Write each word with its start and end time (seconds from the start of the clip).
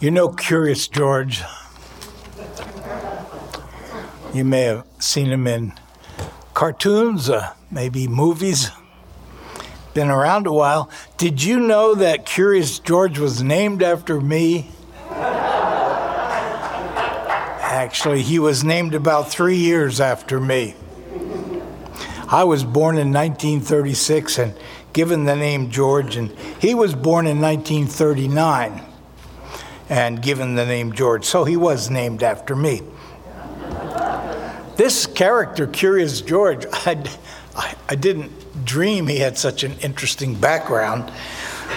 You 0.00 0.12
know 0.12 0.28
Curious 0.28 0.86
George. 0.86 1.42
You 4.32 4.44
may 4.44 4.62
have 4.62 4.86
seen 5.00 5.26
him 5.26 5.48
in 5.48 5.72
cartoons, 6.54 7.28
uh, 7.28 7.52
maybe 7.68 8.06
movies. 8.06 8.70
Been 9.94 10.08
around 10.08 10.46
a 10.46 10.52
while. 10.52 10.88
Did 11.16 11.42
you 11.42 11.58
know 11.58 11.96
that 11.96 12.24
Curious 12.24 12.78
George 12.78 13.18
was 13.18 13.42
named 13.42 13.82
after 13.82 14.20
me? 14.20 14.70
Actually, 17.60 18.22
he 18.22 18.38
was 18.38 18.62
named 18.62 18.94
about 18.94 19.28
three 19.28 19.56
years 19.56 20.00
after 20.00 20.38
me. 20.38 20.76
I 22.28 22.44
was 22.44 22.62
born 22.62 22.98
in 22.98 23.12
1936 23.12 24.38
and 24.38 24.54
given 24.92 25.24
the 25.24 25.34
name 25.34 25.70
George, 25.70 26.14
and 26.14 26.30
he 26.60 26.72
was 26.72 26.94
born 26.94 27.26
in 27.26 27.40
1939 27.40 28.84
and 29.88 30.20
given 30.20 30.54
the 30.54 30.66
name 30.66 30.92
George. 30.92 31.24
So 31.24 31.44
he 31.44 31.56
was 31.56 31.90
named 31.90 32.22
after 32.22 32.54
me. 32.54 32.82
This 34.76 35.06
character, 35.06 35.66
Curious 35.66 36.20
George, 36.20 36.66
I, 36.72 37.74
I, 37.88 37.96
didn't 37.96 38.64
dream 38.64 39.08
he 39.08 39.18
had 39.18 39.36
such 39.36 39.64
an 39.64 39.74
interesting 39.80 40.34
background. 40.34 41.10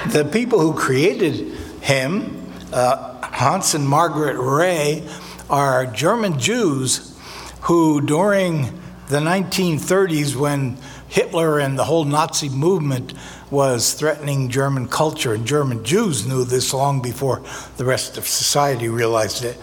The 0.10 0.24
people 0.26 0.60
who 0.60 0.74
created 0.74 1.52
him, 1.82 2.54
uh, 2.72 3.26
Hans 3.26 3.74
and 3.74 3.88
Margaret 3.88 4.38
Rey, 4.38 5.08
are 5.50 5.88
German 5.88 6.38
Jews 6.40 7.18
who, 7.62 8.02
during 8.02 8.64
the 9.08 9.18
1930s, 9.18 10.36
when 10.36 10.78
Hitler 11.12 11.60
and 11.60 11.78
the 11.78 11.84
whole 11.84 12.06
Nazi 12.06 12.48
movement 12.48 13.14
was 13.50 13.94
threatening 13.94 14.48
German 14.48 14.88
culture, 14.88 15.34
and 15.34 15.46
German 15.46 15.84
Jews 15.84 16.26
knew 16.26 16.46
this 16.46 16.74
long 16.74 17.02
before 17.02 17.44
the 17.76 17.84
rest 17.84 18.18
of 18.18 18.26
society 18.26 18.88
realized 18.88 19.44
it. 19.44 19.58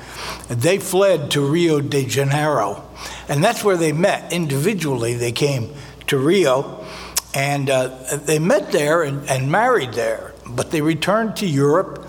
They 0.49 0.77
fled 0.77 1.31
to 1.31 1.41
Rio 1.41 1.81
de 1.81 2.05
Janeiro, 2.05 2.85
and 3.31 3.43
that's 3.43 3.65
where 3.65 3.79
they 3.79 3.93
met 3.93 4.31
individually. 4.31 5.15
They 5.15 5.33
came 5.33 5.73
to 6.09 6.19
Rio, 6.19 6.85
and 7.33 7.71
uh, 7.71 7.97
they 8.27 8.39
met 8.39 8.71
there 8.71 9.03
and, 9.03 9.27
and 9.31 9.51
married 9.51 9.95
there, 9.95 10.35
but 10.47 10.71
they 10.71 10.83
returned 10.83 11.37
to 11.37 11.47
Europe 11.47 12.07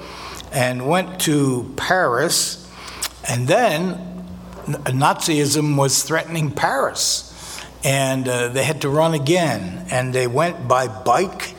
and 0.51 0.85
went 0.85 1.21
to 1.21 1.73
Paris, 1.77 2.69
and 3.25 3.47
then 3.47 4.25
Nazism 4.67 5.77
was 5.77 6.03
threatening 6.03 6.51
Paris 6.51 7.28
and 7.83 8.27
uh, 8.27 8.49
they 8.49 8.63
had 8.63 8.81
to 8.81 8.89
run 8.89 9.13
again. 9.13 9.85
And 9.89 10.13
they 10.13 10.27
went 10.27 10.67
by 10.67 10.87
bike 10.87 11.55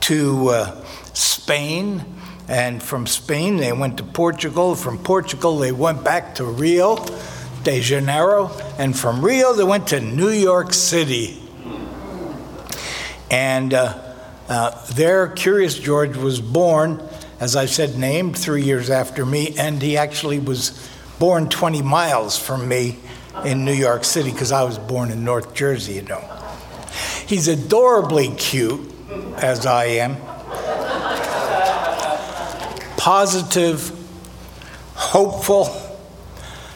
to 0.00 0.48
uh, 0.48 0.84
Spain, 1.14 2.04
and 2.48 2.82
from 2.82 3.06
Spain 3.06 3.56
they 3.56 3.72
went 3.72 3.96
to 3.98 4.04
Portugal. 4.04 4.74
From 4.74 4.98
Portugal 4.98 5.58
they 5.58 5.72
went 5.72 6.04
back 6.04 6.34
to 6.36 6.44
Rio 6.44 7.04
de 7.62 7.80
Janeiro, 7.80 8.50
and 8.78 8.98
from 8.98 9.24
Rio 9.24 9.54
they 9.54 9.64
went 9.64 9.88
to 9.88 10.00
New 10.00 10.30
York 10.30 10.72
City. 10.72 11.38
And 13.30 13.72
uh, 13.72 13.98
uh 14.48 14.84
there, 14.94 15.28
Curious 15.28 15.78
George 15.78 16.16
was 16.16 16.40
born, 16.40 17.00
as 17.40 17.56
I 17.56 17.66
said, 17.66 17.96
named 17.96 18.36
three 18.36 18.62
years 18.62 18.90
after 18.90 19.24
me, 19.24 19.54
and 19.56 19.80
he 19.80 19.96
actually 19.96 20.38
was 20.38 20.90
born 21.18 21.48
20 21.48 21.82
miles 21.82 22.36
from 22.36 22.66
me 22.66 22.98
in 23.44 23.64
New 23.64 23.72
York 23.72 24.04
City 24.04 24.30
because 24.30 24.52
I 24.52 24.62
was 24.62 24.78
born 24.78 25.10
in 25.10 25.24
North 25.24 25.54
Jersey, 25.54 25.94
you 25.94 26.02
know. 26.02 26.20
He's 27.26 27.48
adorably 27.48 28.28
cute, 28.34 28.92
as 29.36 29.66
I 29.66 29.84
am, 29.84 30.16
positive, 32.96 33.90
hopeful, 34.94 35.68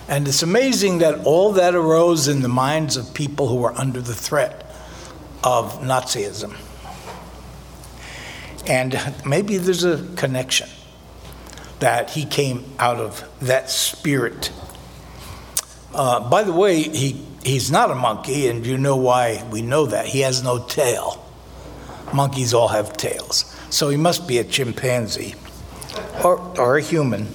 and 0.09 0.27
it's 0.29 0.43
amazing 0.43 0.99
that 0.99 1.25
all 1.25 1.53
that 1.53 1.75
arose 1.75 2.29
in 2.29 2.43
the 2.43 2.49
minds 2.49 2.97
of 2.97 3.13
people 3.13 3.49
who 3.49 3.57
were 3.57 3.73
under 3.73 4.01
the 4.01 4.15
threat 4.15 4.73
of 5.43 5.81
Nazism. 5.81 6.57
And 8.69 9.15
maybe 9.25 9.59
there's 9.59 9.85
a 9.85 10.05
connection 10.17 10.69
that 11.81 12.11
he 12.11 12.25
came 12.25 12.65
out 12.79 12.97
of 12.97 13.29
that 13.41 13.71
spirit 13.71 14.51
uh, 15.97 16.29
by 16.29 16.43
the 16.43 16.53
way, 16.53 16.83
he, 16.83 17.21
he's 17.43 17.71
not 17.71 17.91
a 17.91 17.95
monkey, 17.95 18.49
and 18.49 18.65
you 18.67 18.79
know 18.79 18.97
why 18.97 19.45
we 19.51 19.63
know 19.63 19.87
that. 19.87 20.07
He 20.07 20.21
has 20.21 20.43
no 20.43 20.65
tail. 20.67 21.25
Monkeys 22.13 22.55
all 22.55 22.69
have 22.69 22.97
tails. 22.97 23.57
So 23.71 23.89
he 23.89 23.97
must 23.97 24.29
be 24.29 24.39
a 24.39 24.45
chimpanzee 24.45 25.35
or, 26.23 26.39
or 26.59 26.77
a 26.77 26.83
human. 26.83 27.29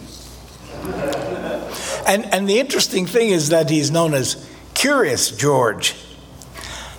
And, 2.08 2.26
and 2.34 2.48
the 2.48 2.60
interesting 2.60 3.06
thing 3.06 3.30
is 3.30 3.50
that 3.50 3.70
he's 3.70 3.92
known 3.92 4.14
as 4.14 4.50
Curious 4.74 5.32
George. 5.32 5.96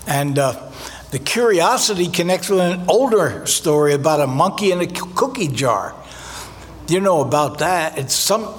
And 0.06 0.38
uh, 0.38 0.70
the 1.10 1.18
curiosity 1.18 2.08
connects 2.08 2.48
with 2.48 2.60
an 2.60 2.84
older 2.88 3.44
story 3.46 3.94
about 3.94 4.20
a 4.20 4.26
monkey 4.26 4.72
in 4.72 4.80
a 4.80 4.86
cookie 4.86 5.48
jar. 5.48 5.94
You 6.88 7.00
know 7.00 7.20
about 7.20 7.58
that. 7.58 7.98
It's 7.98 8.14
some, 8.14 8.52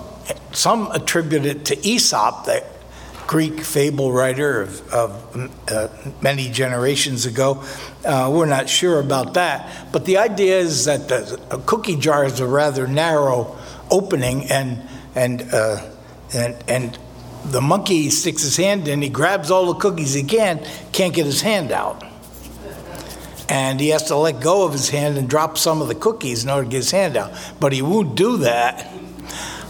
some 0.51 0.91
attribute 0.91 1.45
it 1.45 1.65
to 1.65 1.87
Aesop, 1.87 2.45
that 2.45 2.65
Greek 3.33 3.61
fable 3.61 4.13
writer 4.13 4.61
of, 4.61 4.93
of 4.93 5.71
uh, 5.71 5.87
many 6.21 6.51
generations 6.51 7.25
ago. 7.25 7.63
Uh, 8.05 8.31
we're 8.31 8.45
not 8.45 8.69
sure 8.69 8.99
about 8.99 9.33
that. 9.33 9.91
But 9.91 10.05
the 10.05 10.19
idea 10.19 10.59
is 10.59 10.85
that 10.85 11.07
the, 11.07 11.41
a 11.49 11.57
cookie 11.57 11.95
jar 11.95 12.25
is 12.25 12.39
a 12.39 12.45
rather 12.45 12.85
narrow 12.85 13.57
opening, 13.89 14.51
and, 14.51 14.87
and, 15.15 15.41
uh, 15.51 15.83
and, 16.31 16.63
and 16.67 16.99
the 17.45 17.59
monkey 17.59 18.11
sticks 18.11 18.43
his 18.43 18.55
hand 18.55 18.87
in, 18.87 19.01
he 19.01 19.09
grabs 19.09 19.49
all 19.49 19.73
the 19.73 19.79
cookies 19.79 20.13
he 20.13 20.21
can, 20.21 20.63
can't 20.91 21.15
get 21.15 21.25
his 21.25 21.41
hand 21.41 21.71
out. 21.71 22.05
And 23.49 23.79
he 23.79 23.89
has 23.89 24.03
to 24.09 24.15
let 24.15 24.41
go 24.41 24.63
of 24.63 24.73
his 24.73 24.89
hand 24.89 25.17
and 25.17 25.27
drop 25.27 25.57
some 25.57 25.81
of 25.81 25.87
the 25.87 25.95
cookies 25.95 26.43
in 26.43 26.51
order 26.51 26.65
to 26.65 26.69
get 26.69 26.77
his 26.77 26.91
hand 26.91 27.17
out. 27.17 27.31
But 27.59 27.73
he 27.73 27.81
won't 27.81 28.13
do 28.13 28.37
that. 28.37 28.93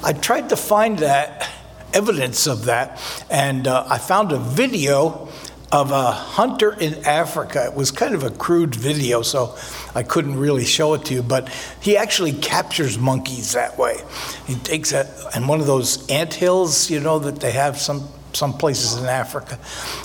I 0.03 0.11
tried 0.11 0.49
to 0.49 0.57
find 0.57 0.99
that 0.99 1.49
evidence 1.93 2.47
of 2.47 2.65
that. 2.65 2.99
And 3.29 3.67
uh, 3.67 3.85
I 3.89 3.97
found 3.97 4.31
a 4.31 4.37
video 4.37 5.29
of 5.73 5.91
a 5.91 6.11
hunter 6.11 6.71
in 6.71 7.03
Africa. 7.03 7.65
It 7.65 7.73
was 7.73 7.89
kind 7.89 8.13
of 8.13 8.23
a 8.23 8.29
crude 8.29 8.75
video, 8.75 9.23
so 9.23 9.57
I 9.95 10.03
couldn't 10.03 10.37
really 10.37 10.65
show 10.65 10.93
it 10.93 11.05
to 11.05 11.15
you, 11.15 11.23
but 11.23 11.49
he 11.81 11.97
actually 11.97 12.33
captures 12.33 12.99
monkeys 12.99 13.53
that 13.53 13.75
way. 13.77 13.97
He 14.45 14.53
takes 14.53 14.93
a, 14.93 15.11
and 15.33 15.49
one 15.49 15.59
of 15.59 15.65
those 15.65 16.07
ant 16.11 16.35
hills, 16.35 16.91
you 16.91 16.99
know, 16.99 17.17
that 17.17 17.39
they 17.39 17.51
have 17.51 17.79
some, 17.79 18.07
some 18.33 18.53
places 18.53 19.01
in 19.01 19.07
Africa, 19.07 19.57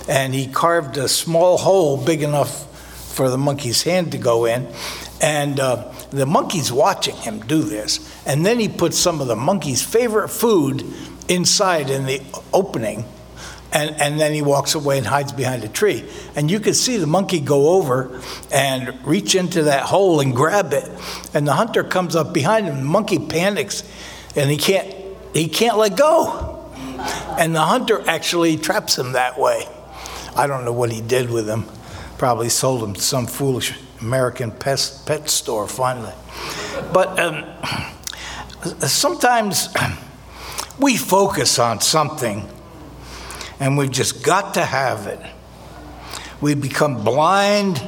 and 0.07 0.33
he 0.33 0.47
carved 0.47 0.97
a 0.97 1.07
small 1.07 1.59
hole 1.59 2.03
big 2.03 2.23
enough 2.23 2.65
for 3.13 3.29
the 3.29 3.37
monkey's 3.37 3.83
hand 3.83 4.11
to 4.13 4.17
go 4.17 4.45
in. 4.45 4.67
And 5.21 5.59
uh, 5.59 5.93
the 6.11 6.25
monkey's 6.25 6.71
watching 6.71 7.15
him 7.15 7.39
do 7.41 7.61
this. 7.61 7.99
And 8.25 8.45
then 8.45 8.59
he 8.59 8.67
puts 8.67 8.97
some 8.97 9.21
of 9.21 9.27
the 9.27 9.35
monkey's 9.35 9.81
favorite 9.81 10.29
food 10.29 10.83
inside 11.27 11.89
in 11.89 12.05
the 12.05 12.21
opening. 12.53 13.05
And, 13.71 13.91
and 14.01 14.19
then 14.19 14.33
he 14.33 14.41
walks 14.41 14.73
away 14.73 14.97
and 14.97 15.05
hides 15.05 15.31
behind 15.31 15.63
a 15.63 15.67
tree. 15.67 16.09
And 16.35 16.49
you 16.49 16.59
can 16.59 16.73
see 16.73 16.97
the 16.97 17.05
monkey 17.05 17.39
go 17.39 17.69
over 17.69 18.19
and 18.51 19.05
reach 19.05 19.35
into 19.35 19.63
that 19.63 19.83
hole 19.83 20.21
and 20.21 20.35
grab 20.35 20.73
it. 20.73 20.89
And 21.35 21.47
the 21.47 21.53
hunter 21.53 21.83
comes 21.83 22.15
up 22.15 22.33
behind 22.33 22.65
him. 22.65 22.77
The 22.77 22.83
monkey 22.83 23.19
panics 23.19 23.83
and 24.35 24.49
he 24.49 24.57
can't, 24.57 24.95
he 25.33 25.47
can't 25.47 25.77
let 25.77 25.95
go. 25.95 26.71
And 27.37 27.55
the 27.55 27.61
hunter 27.61 28.03
actually 28.07 28.57
traps 28.57 28.97
him 28.97 29.13
that 29.13 29.39
way. 29.39 29.67
I 30.35 30.47
don't 30.47 30.65
know 30.65 30.73
what 30.73 30.91
he 30.91 31.01
did 31.01 31.29
with 31.29 31.47
him. 31.47 31.65
Probably 32.17 32.49
sold 32.49 32.83
him 32.83 32.93
to 32.95 33.01
some 33.01 33.27
foolish 33.27 33.73
American 34.01 34.51
pet, 34.51 35.01
pet 35.05 35.29
store 35.29 35.67
finally. 35.67 36.13
But 36.93 37.19
um, 37.19 37.45
sometimes 38.79 39.69
we 40.79 40.97
focus 40.97 41.59
on 41.59 41.81
something 41.81 42.47
and 43.59 43.77
we've 43.77 43.91
just 43.91 44.23
got 44.23 44.53
to 44.53 44.65
have 44.65 45.07
it. 45.07 45.19
We 46.41 46.55
become 46.55 47.03
blind 47.03 47.81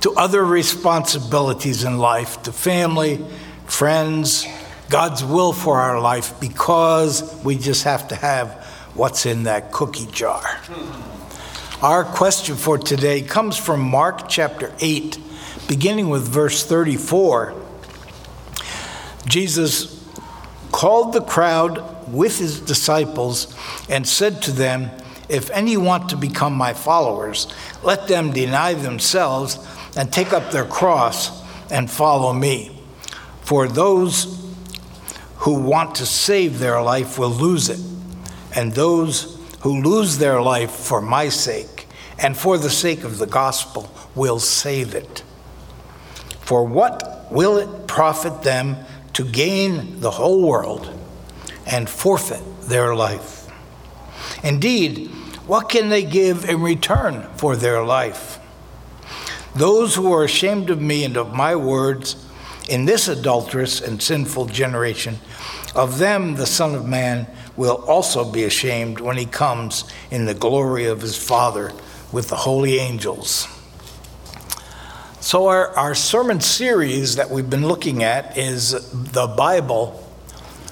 to 0.00 0.12
other 0.12 0.44
responsibilities 0.44 1.84
in 1.84 1.98
life, 1.98 2.42
to 2.42 2.52
family, 2.52 3.24
friends, 3.66 4.46
God's 4.88 5.24
will 5.24 5.52
for 5.52 5.80
our 5.80 6.00
life, 6.00 6.40
because 6.40 7.40
we 7.44 7.58
just 7.58 7.84
have 7.84 8.08
to 8.08 8.16
have 8.16 8.64
what's 8.94 9.26
in 9.26 9.44
that 9.44 9.70
cookie 9.70 10.06
jar. 10.06 10.42
Our 11.82 12.04
question 12.04 12.56
for 12.56 12.78
today 12.78 13.22
comes 13.22 13.56
from 13.56 13.80
Mark 13.80 14.28
chapter 14.28 14.72
8, 14.80 15.18
beginning 15.66 16.08
with 16.08 16.28
verse 16.28 16.64
34. 16.64 17.54
Jesus 19.26 20.06
called 20.72 21.12
the 21.12 21.22
crowd 21.22 22.12
with 22.12 22.38
his 22.38 22.60
disciples 22.60 23.54
and 23.88 24.06
said 24.06 24.40
to 24.42 24.52
them, 24.52 24.90
If 25.28 25.50
any 25.50 25.76
want 25.76 26.10
to 26.10 26.16
become 26.16 26.54
my 26.54 26.72
followers, 26.72 27.52
let 27.82 28.08
them 28.08 28.32
deny 28.32 28.74
themselves 28.74 29.58
and 29.96 30.12
take 30.12 30.32
up 30.32 30.50
their 30.50 30.64
cross 30.64 31.42
and 31.70 31.90
follow 31.90 32.32
me. 32.32 32.80
For 33.42 33.68
those 33.68 34.38
who 35.38 35.54
want 35.54 35.96
to 35.96 36.06
save 36.06 36.58
their 36.58 36.80
life 36.82 37.18
will 37.18 37.30
lose 37.30 37.68
it, 37.68 37.80
and 38.54 38.72
those 38.72 39.38
who 39.60 39.82
lose 39.82 40.18
their 40.18 40.40
life 40.40 40.70
for 40.70 41.00
my 41.00 41.28
sake 41.28 41.86
and 42.18 42.36
for 42.36 42.58
the 42.58 42.70
sake 42.70 43.04
of 43.04 43.18
the 43.18 43.26
gospel 43.26 43.90
will 44.14 44.38
save 44.38 44.94
it. 44.94 45.22
For 46.48 46.64
what 46.64 47.30
will 47.30 47.58
it 47.58 47.86
profit 47.86 48.42
them 48.42 48.78
to 49.12 49.22
gain 49.22 50.00
the 50.00 50.12
whole 50.12 50.48
world 50.48 50.90
and 51.66 51.86
forfeit 51.90 52.40
their 52.62 52.94
life? 52.94 53.50
Indeed, 54.42 55.08
what 55.46 55.68
can 55.68 55.90
they 55.90 56.02
give 56.02 56.48
in 56.48 56.62
return 56.62 57.28
for 57.36 57.54
their 57.54 57.84
life? 57.84 58.38
Those 59.54 59.94
who 59.94 60.10
are 60.10 60.24
ashamed 60.24 60.70
of 60.70 60.80
me 60.80 61.04
and 61.04 61.18
of 61.18 61.34
my 61.34 61.54
words 61.54 62.16
in 62.66 62.86
this 62.86 63.08
adulterous 63.08 63.82
and 63.82 64.00
sinful 64.00 64.46
generation, 64.46 65.18
of 65.74 65.98
them 65.98 66.36
the 66.36 66.46
Son 66.46 66.74
of 66.74 66.86
Man 66.86 67.26
will 67.58 67.84
also 67.86 68.24
be 68.24 68.44
ashamed 68.44 69.00
when 69.00 69.18
he 69.18 69.26
comes 69.26 69.84
in 70.10 70.24
the 70.24 70.32
glory 70.32 70.86
of 70.86 71.02
his 71.02 71.22
Father 71.22 71.74
with 72.10 72.30
the 72.30 72.36
holy 72.36 72.78
angels. 72.78 73.48
So, 75.28 75.48
our, 75.48 75.68
our 75.76 75.94
sermon 75.94 76.40
series 76.40 77.16
that 77.16 77.28
we've 77.28 77.50
been 77.50 77.68
looking 77.68 78.02
at 78.02 78.38
is 78.38 78.70
the 79.12 79.26
Bible, 79.26 80.02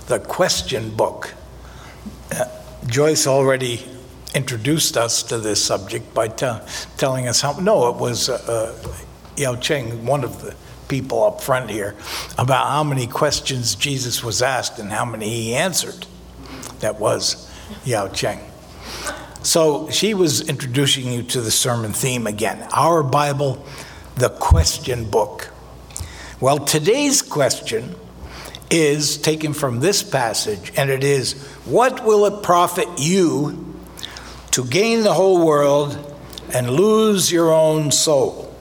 the 0.07 0.19
question 0.19 0.97
book. 0.97 1.35
Uh, 2.35 2.47
Joyce 2.87 3.27
already 3.27 3.85
introduced 4.35 4.97
us 4.97 5.23
to 5.25 5.37
this 5.37 5.63
subject 5.63 6.15
by 6.15 6.29
t- 6.29 6.51
telling 6.97 7.29
us 7.29 7.43
how, 7.43 7.53
no, 7.61 7.91
it 7.91 7.97
was 7.97 8.31
uh, 8.31 8.41
uh, 8.49 8.97
Yao 9.37 9.57
Cheng, 9.57 10.07
one 10.07 10.25
of 10.25 10.41
the 10.41 10.55
people 10.89 11.23
up 11.25 11.43
front 11.43 11.69
here 11.69 11.95
about 12.39 12.67
how 12.69 12.83
many 12.83 13.07
questions 13.07 13.75
Jesus 13.75 14.25
was 14.25 14.41
asked 14.41 14.79
and 14.79 14.91
how 14.91 15.05
many 15.05 15.29
he 15.29 15.55
answered. 15.55 16.07
That 16.81 16.99
was 16.99 17.53
Yao 17.85 18.09
Cheng. 18.09 18.41
So 19.43 19.91
she 19.91 20.15
was 20.15 20.49
introducing 20.49 21.13
you 21.13 21.23
to 21.25 21.43
the 21.43 21.51
sermon 21.51 21.93
theme 21.93 22.27
again 22.27 22.67
Our 22.73 23.03
Bible, 23.03 23.63
the 24.17 24.31
question 24.31 25.05
book. 25.05 25.51
Well, 26.41 26.59
today's 26.59 27.23
question 27.23 27.95
is 28.71 29.19
taken 29.19 29.53
from 29.53 29.81
this 29.81 30.03
passage, 30.03 30.73
and 30.77 30.91
it 30.91 31.05
is 31.05 31.35
What 31.65 32.05
will 32.05 32.27
it 32.27 32.43
profit 32.43 32.89
you 32.99 33.75
to 34.53 34.65
gain 34.65 35.03
the 35.03 35.13
whole 35.13 35.45
world 35.45 36.15
and 36.53 36.71
lose 36.71 37.31
your 37.31 37.53
own 37.53 37.93
soul? 37.93 38.55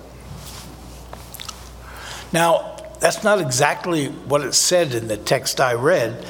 Now, 2.33 2.75
that's 2.99 3.23
not 3.23 3.39
exactly 3.39 4.07
what 4.07 4.41
it 4.41 4.53
said 4.53 4.93
in 4.93 5.07
the 5.07 5.17
text 5.17 5.61
I 5.61 5.73
read. 5.73 6.25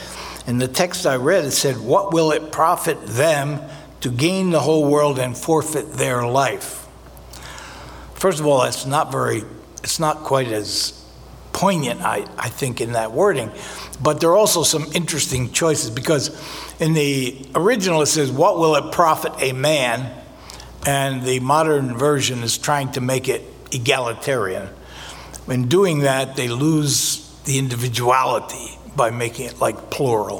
In 0.45 0.59
the 0.59 0.67
text 0.67 1.07
I 1.07 1.15
read, 1.15 1.45
it 1.45 1.51
said, 1.51 1.77
What 1.77 2.13
will 2.13 2.31
it 2.31 2.51
profit 2.51 3.03
them 3.07 3.61
to 4.01 4.11
gain 4.11 4.51
the 4.51 4.59
whole 4.59 4.87
world 4.87 5.17
and 5.17 5.35
forfeit 5.35 5.93
their 5.93 6.27
life? 6.27 6.84
First 8.25 8.39
of 8.39 8.47
all, 8.47 8.63
it's 8.63 8.87
not 8.87 9.11
very, 9.11 9.43
it's 9.83 9.99
not 9.99 10.23
quite 10.23 10.47
as 10.47 10.99
poignant, 11.53 12.01
I, 12.01 12.25
I 12.39 12.49
think, 12.49 12.81
in 12.81 12.93
that 12.93 13.11
wording. 13.11 13.51
But 14.01 14.19
there 14.19 14.31
are 14.31 14.35
also 14.35 14.63
some 14.63 14.87
interesting 14.95 15.51
choices 15.51 15.91
because 15.91 16.35
in 16.79 16.93
the 16.93 17.47
original 17.53 18.01
it 18.01 18.07
says, 18.07 18.31
What 18.31 18.57
will 18.57 18.77
it 18.77 18.91
profit 18.91 19.33
a 19.37 19.51
man? 19.51 20.11
And 20.87 21.21
the 21.21 21.39
modern 21.39 21.99
version 21.99 22.41
is 22.41 22.57
trying 22.57 22.93
to 22.93 22.99
make 22.99 23.29
it 23.29 23.43
egalitarian. 23.71 24.69
In 25.47 25.67
doing 25.67 25.99
that, 25.99 26.35
they 26.35 26.47
lose 26.47 27.31
the 27.43 27.59
individuality 27.59 28.79
by 28.95 29.11
making 29.11 29.45
it 29.45 29.59
like 29.59 29.91
plural. 29.91 30.39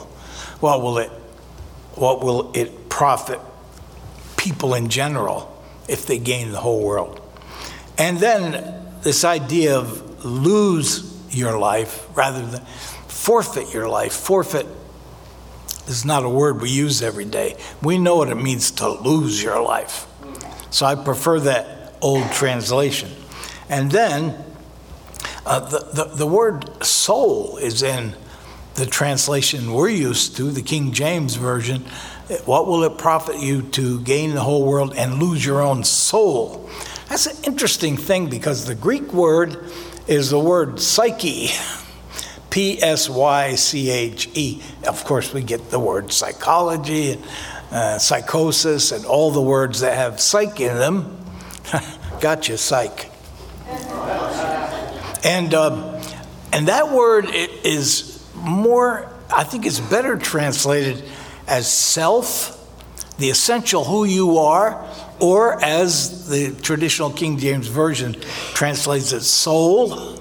What 0.60 0.82
will 0.82 0.98
it, 0.98 1.12
what 1.94 2.24
will 2.24 2.52
it 2.56 2.90
profit 2.90 3.40
people 4.38 4.74
in 4.74 4.90
general 4.90 5.64
if 5.88 6.08
they 6.08 6.18
gain 6.18 6.52
the 6.52 6.62
whole 6.62 6.84
world? 6.84 7.22
And 7.98 8.20
then 8.20 8.86
this 9.02 9.24
idea 9.24 9.78
of 9.78 10.26
lose 10.26 11.14
your 11.30 11.58
life 11.58 12.08
rather 12.16 12.46
than 12.46 12.62
forfeit 13.08 13.74
your 13.74 13.88
life. 13.88 14.14
Forfeit 14.14 14.68
is 15.88 16.06
not 16.06 16.24
a 16.24 16.30
word 16.30 16.62
we 16.62 16.70
use 16.70 17.02
every 17.02 17.26
day. 17.26 17.58
We 17.82 17.98
know 17.98 18.18
what 18.18 18.30
it 18.30 18.36
means 18.36 18.72
to 18.72 18.90
lose 18.90 19.42
your 19.42 19.62
life. 19.62 20.08
So 20.72 20.86
I 20.86 20.96
prefer 20.96 21.40
that 21.42 21.96
old 22.02 22.32
translation. 22.32 23.12
And 23.70 23.92
then 23.92 24.44
uh, 25.46 25.60
the, 25.60 25.80
the, 25.94 26.04
the 26.16 26.28
word 26.28 26.84
soul 26.84 27.58
is 27.58 27.84
in 27.84 28.16
the 28.76 28.86
translation 28.86 29.74
we're 29.74 29.90
used 29.90 30.36
to, 30.38 30.52
the 30.52 30.62
King 30.62 30.92
James 30.92 31.36
Version. 31.36 31.86
What 32.46 32.68
will 32.68 32.84
it 32.84 32.98
profit 32.98 33.40
you 33.40 33.62
to 33.62 34.02
gain 34.02 34.34
the 34.34 34.42
whole 34.42 34.66
world 34.66 34.94
and 34.96 35.22
lose 35.22 35.46
your 35.46 35.62
own 35.62 35.84
soul? 35.84 36.70
That's 37.10 37.28
an 37.28 37.44
interesting 37.44 37.98
thing 37.98 38.30
because 38.30 38.66
the 38.66 38.76
Greek 38.76 39.14
word 39.14 39.64
is 40.08 40.30
the 40.30 40.40
word 40.40 40.80
psyche. 40.80 41.50
P 42.50 42.82
S 42.82 43.10
Y 43.10 43.56
C 43.56 43.90
H 43.90 44.30
E. 44.34 44.62
Of 44.88 45.04
course, 45.04 45.34
we 45.34 45.44
get 45.44 45.72
the 45.72 45.80
word 45.80 46.14
psychology 46.14 47.12
and 47.12 47.26
uh, 47.70 48.00
psychosis 48.00 48.94
and 48.94 49.06
all 49.06 49.32
the 49.32 49.42
words 49.42 49.82
that 49.82 49.98
have 49.98 50.22
psych 50.22 50.62
in 50.62 50.78
them. 50.78 51.18
gotcha, 52.22 52.58
psych. 52.58 53.12
And, 55.26 55.54
uh, 55.54 56.02
and 56.54 56.68
that 56.68 56.92
word 56.92 57.26
is 57.34 58.24
more, 58.36 59.12
I 59.30 59.44
think 59.44 59.66
it's 59.66 59.80
better 59.80 60.16
translated 60.18 61.04
as 61.48 61.70
self, 61.70 62.65
the 63.18 63.30
essential 63.30 63.84
who 63.84 64.06
you 64.06 64.38
are, 64.38 64.86
or 65.20 65.64
as 65.64 66.28
the 66.28 66.52
traditional 66.62 67.10
King 67.12 67.38
James 67.38 67.68
Version 67.68 68.14
translates 68.54 69.12
it, 69.14 69.22
soul, 69.22 70.20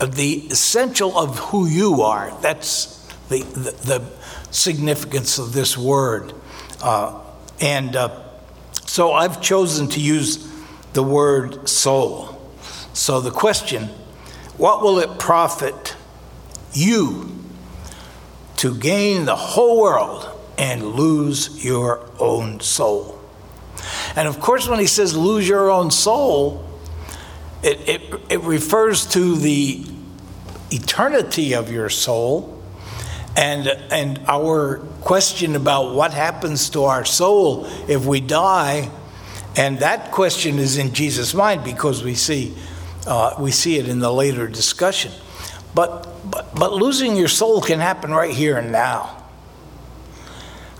the 0.00 0.46
essential 0.50 1.18
of 1.18 1.38
who 1.38 1.66
you 1.66 2.02
are. 2.02 2.36
That's 2.40 3.06
the, 3.28 3.42
the, 3.42 3.70
the 3.70 4.10
significance 4.50 5.38
of 5.38 5.52
this 5.52 5.76
word. 5.76 6.32
Uh, 6.82 7.20
and 7.60 7.96
uh, 7.96 8.22
so 8.86 9.12
I've 9.12 9.40
chosen 9.40 9.88
to 9.90 10.00
use 10.00 10.50
the 10.92 11.02
word 11.02 11.68
soul. 11.68 12.40
So 12.92 13.20
the 13.20 13.30
question 13.30 13.90
what 14.56 14.82
will 14.82 15.00
it 15.00 15.18
profit 15.18 15.96
you 16.72 17.34
to 18.56 18.76
gain 18.76 19.24
the 19.24 19.34
whole 19.34 19.80
world 19.80 20.33
and 20.58 20.84
lose 20.84 21.64
your 21.64 22.08
own 22.18 22.60
soul? 22.60 23.18
And 24.16 24.28
of 24.28 24.40
course, 24.40 24.68
when 24.68 24.78
he 24.78 24.86
says 24.86 25.16
lose 25.16 25.48
your 25.48 25.70
own 25.70 25.90
soul, 25.90 26.64
it, 27.62 27.88
it, 27.88 28.20
it 28.30 28.40
refers 28.42 29.06
to 29.08 29.36
the 29.36 29.84
eternity 30.70 31.54
of 31.54 31.70
your 31.70 31.88
soul 31.88 32.62
and, 33.36 33.66
and 33.66 34.20
our 34.28 34.78
question 35.00 35.56
about 35.56 35.94
what 35.94 36.12
happens 36.12 36.70
to 36.70 36.84
our 36.84 37.04
soul 37.04 37.66
if 37.88 38.04
we 38.04 38.20
die. 38.20 38.90
And 39.56 39.78
that 39.80 40.12
question 40.12 40.58
is 40.58 40.78
in 40.78 40.92
Jesus' 40.94 41.34
mind 41.34 41.64
because 41.64 42.02
we 42.02 42.14
see 42.14 42.54
uh, 43.06 43.34
we 43.38 43.50
see 43.50 43.76
it 43.78 43.88
in 43.88 43.98
the 43.98 44.12
later 44.12 44.48
discussion. 44.48 45.12
But, 45.74 46.08
but, 46.30 46.54
but 46.54 46.72
losing 46.72 47.16
your 47.16 47.28
soul 47.28 47.60
can 47.60 47.80
happen 47.80 48.12
right 48.12 48.32
here 48.32 48.56
and 48.56 48.72
now. 48.72 49.13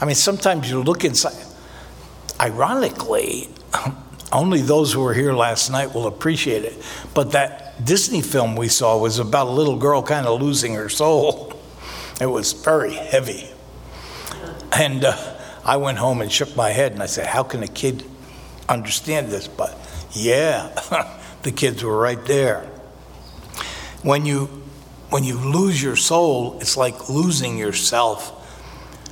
I 0.01 0.05
mean, 0.05 0.15
sometimes 0.15 0.71
you 0.71 0.83
look 0.83 1.05
inside. 1.05 1.37
Ironically, 2.41 3.49
only 4.33 4.61
those 4.61 4.93
who 4.93 5.01
were 5.01 5.15
here 5.15 5.33
last 5.33 5.71
night 5.71 5.95
will 5.95 6.07
appreciate 6.07 6.65
it. 6.65 6.83
But 7.15 7.33
that 7.33 7.85
Disney 7.85 8.23
film 8.23 8.57
we 8.57 8.69
saw 8.69 8.99
was 8.99 9.19
about 9.19 9.47
a 9.47 9.51
little 9.51 9.77
girl 9.77 10.03
kind 10.03 10.27
of 10.27 10.41
losing 10.41 10.75
her 10.75 10.89
soul. 10.89 11.53
It 12.21 12.27
was 12.27 12.53
very 12.53 12.95
heavy. 12.95 13.49
And 14.73 15.05
uh, 15.05 15.17
I 15.65 15.77
went 15.77 15.99
home 15.99 16.21
and 16.21 16.31
shook 16.31 16.57
my 16.57 16.71
head 16.71 16.93
and 16.93 17.03
I 17.03 17.07
said, 17.07 17.27
How 17.27 17.43
can 17.43 17.63
a 17.63 17.69
kid 17.69 18.05
understand 18.69 19.29
this? 19.29 19.49
But 19.49 19.79
yeah. 20.13 20.69
the 21.45 21.53
kids 21.53 21.85
were 21.85 21.97
right 21.97 22.25
there. 22.25 22.63
When 24.03 24.27
you, 24.27 24.47
when 25.11 25.25
you 25.25 25.39
lose 25.39 25.81
your 25.83 25.97
soul, 25.97 26.59
it's 26.61 26.77
like 26.77 27.09
losing 27.09 27.57
yourself, 27.57 28.44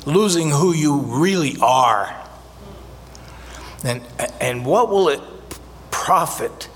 losing 0.07 0.51
who 0.51 0.73
you 0.73 0.99
really 0.99 1.57
are. 1.61 2.19
And, 3.85 4.03
and 4.41 4.65
what 4.65 4.89
will 4.91 5.09
it 5.09 5.21
profit 5.91 6.69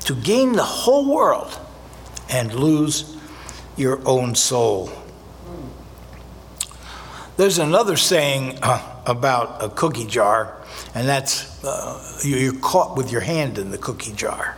to 0.00 0.14
gain 0.14 0.52
the 0.52 0.64
whole 0.64 1.12
world 1.12 1.58
and 2.30 2.54
lose 2.54 3.16
your 3.76 4.00
own 4.06 4.34
soul? 4.34 4.90
There's 7.36 7.58
another 7.58 7.96
saying 7.96 8.58
uh, 8.62 9.02
about 9.06 9.62
a 9.64 9.68
cookie 9.70 10.06
jar, 10.06 10.62
and 10.94 11.08
that's 11.08 11.64
uh, 11.64 12.20
you're 12.24 12.54
caught 12.60 12.96
with 12.96 13.10
your 13.10 13.22
hand 13.22 13.58
in 13.58 13.70
the 13.70 13.78
cookie 13.78 14.12
jar. 14.12 14.56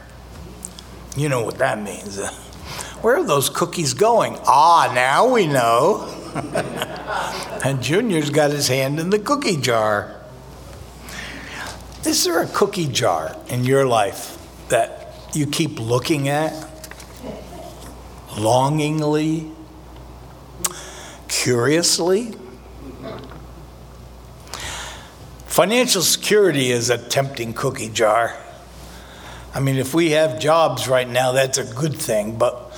You 1.17 1.29
know 1.29 1.45
what 1.45 1.59
that 1.59 1.81
means. 1.81 2.19
Where 3.01 3.17
are 3.17 3.25
those 3.25 3.49
cookies 3.49 3.95
going? 3.95 4.39
Ah, 4.47 4.91
now 4.95 5.33
we 5.33 5.47
know. 5.47 6.24
and 7.65 7.81
Junior's 7.81 8.31
got 8.31 8.51
his 8.51 8.67
hand 8.67 8.99
in 8.99 9.11
the 9.11 9.19
cookie 9.19 9.57
jar. 9.57 10.21
Is 12.05 12.25
there 12.25 12.43
a 12.43 12.47
cookie 12.49 12.89
jar 12.89 13.37
in 13.49 13.65
your 13.65 13.87
life 13.87 14.37
that 14.69 15.15
you 15.33 15.47
keep 15.47 15.79
looking 15.79 16.29
at 16.29 16.53
longingly, 18.37 19.51
curiously? 21.29 22.35
Financial 25.47 26.03
security 26.03 26.73
is 26.73 26.91
a 26.91 26.99
tempting 26.99 27.55
cookie 27.55 27.91
jar. 27.91 28.37
I 29.55 29.61
mean, 29.61 29.77
if 29.77 29.95
we 29.95 30.11
have 30.11 30.41
jobs 30.41 30.89
right 30.89 31.09
now, 31.09 31.31
that's 31.31 31.59
a 31.59 31.65
good 31.75 31.95
thing, 31.95 32.37
but 32.37 32.73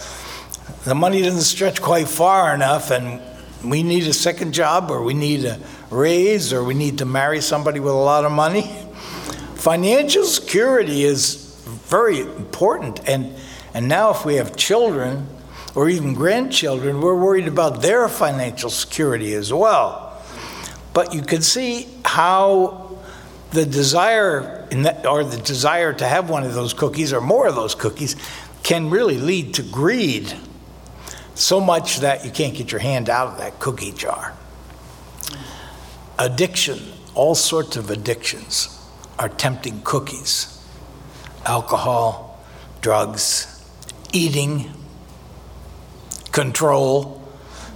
the 0.85 0.95
money 0.95 1.23
doesn't 1.23 1.41
stretch 1.41 1.81
quite 1.81 2.07
far 2.07 2.55
enough, 2.55 2.91
and 2.91 3.21
we 3.65 3.83
need 3.83 4.07
a 4.07 4.13
second 4.13 4.53
job, 4.53 4.91
or 4.91 5.03
we 5.03 5.15
need 5.15 5.45
a 5.45 5.61
raise, 5.91 6.53
or 6.53 6.63
we 6.63 6.75
need 6.75 6.99
to 6.99 7.05
marry 7.05 7.41
somebody 7.41 7.81
with 7.81 7.93
a 7.93 7.97
lot 7.97 8.25
of 8.25 8.33
money. 8.33 8.63
Financial 9.55 10.25
security 10.25 11.05
is 11.05 11.37
very 11.65 12.21
important, 12.21 13.01
and, 13.09 13.35
and 13.75 13.89
now 13.89 14.11
if 14.11 14.25
we 14.25 14.37
have 14.37 14.57
children 14.57 15.27
or 15.75 15.89
even 15.89 16.15
grandchildren, 16.15 17.01
we're 17.01 17.17
worried 17.17 17.49
about 17.49 17.83
their 17.83 18.09
financial 18.09 18.71
security 18.71 19.35
as 19.35 19.53
well. 19.53 20.23
But 20.93 21.13
you 21.13 21.23
can 21.23 21.43
see 21.43 21.89
how 22.05 22.99
the 23.51 23.67
desire 23.67 24.67
that, 24.71 25.07
or 25.07 25.25
the 25.25 25.37
desire 25.37 25.93
to 25.93 26.07
have 26.07 26.31
one 26.31 26.45
of 26.45 26.55
those 26.55 26.73
cookies 26.73 27.13
or 27.13 27.21
more 27.21 27.47
of 27.47 27.55
those 27.55 27.75
cookies 27.75 28.17
can 28.63 28.91
really 28.91 29.19
lead 29.19 29.55
to 29.55 29.63
greed 29.63 30.35
so 31.37 31.61
much 31.61 31.99
that 31.99 32.25
you 32.25 32.31
can't 32.31 32.55
get 32.55 32.73
your 32.73 32.81
hand 32.81 33.09
out 33.11 33.29
of 33.29 33.39
that 33.39 33.59
cookie 33.61 33.93
jar. 33.93 34.35
Addiction, 36.19 36.81
all 37.15 37.35
sorts 37.35 37.77
of 37.77 37.91
addictions 37.91 38.73
are 39.19 39.29
tempting 39.29 39.83
cookies. 39.85 40.53
Alcohol, 41.45 42.43
drugs, 42.81 43.63
eating, 44.13 44.73
control. 46.33 47.23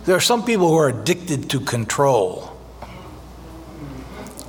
There 0.07 0.17
are 0.17 0.21
some 0.21 0.45
people 0.45 0.69
who 0.69 0.77
are 0.77 0.89
addicted 0.89 1.51
to 1.51 1.61
control 1.61 2.57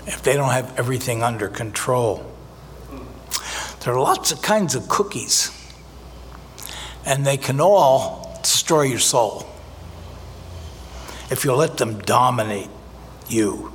if 0.08 0.24
they 0.24 0.34
don't 0.34 0.52
have 0.52 0.78
everything 0.80 1.22
under 1.22 1.50
control. 1.50 2.26
There 3.82 3.94
are 3.94 4.00
lots 4.00 4.32
of 4.32 4.42
kinds 4.42 4.74
of 4.74 4.88
cookies, 4.88 5.52
and 7.06 7.26
they 7.26 7.38
can 7.38 7.60
all 7.60 8.31
destroy 8.44 8.84
your 8.84 9.00
soul 9.00 9.48
if 11.30 11.46
you 11.46 11.54
let 11.54 11.78
them 11.78 12.00
dominate 12.00 12.70
you. 13.30 13.72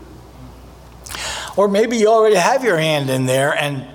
Or 1.56 1.68
maybe 1.68 1.96
you 1.96 2.08
already 2.08 2.36
have 2.36 2.62
your 2.62 2.76
hand 2.76 3.08
in 3.08 3.24
there 3.26 3.54
and, 3.54 3.86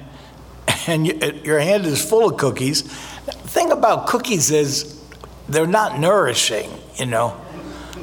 and 0.87 1.05
you, 1.05 1.19
your 1.43 1.59
hand 1.59 1.85
is 1.85 2.03
full 2.03 2.29
of 2.29 2.37
cookies. 2.37 2.83
The 3.25 3.31
thing 3.31 3.71
about 3.71 4.07
cookies 4.07 4.49
is 4.49 4.99
they're 5.47 5.67
not 5.67 5.99
nourishing, 5.99 6.71
you 6.95 7.05
know. 7.05 7.39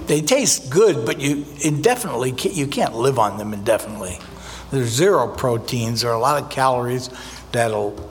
They 0.07 0.23
taste 0.23 0.71
good, 0.71 1.05
but 1.05 1.21
you 1.21 1.45
indefinitely 1.63 2.35
you 2.51 2.67
can't 2.67 2.95
live 2.95 3.19
on 3.19 3.37
them 3.37 3.53
indefinitely. 3.53 4.19
There's 4.71 4.89
zero 4.89 5.29
proteins. 5.29 6.03
There 6.03 6.11
are 6.11 6.17
a 6.17 6.21
lot 6.21 6.43
of 6.43 6.51
calories 6.51 7.11
that'll 7.53 8.11